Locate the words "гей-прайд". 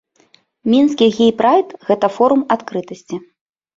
1.19-1.67